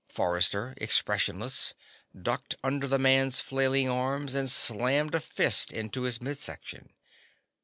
Forrester, 0.09 0.73
expressionless, 0.77 1.75
ducked 2.19 2.55
under 2.63 2.87
the 2.87 2.97
man's 2.97 3.39
flailing 3.39 3.87
arms 3.87 4.33
and 4.33 4.49
slammed 4.49 5.13
a 5.13 5.19
fist 5.21 5.71
into 5.71 6.01
his 6.01 6.19
midsection. 6.19 6.89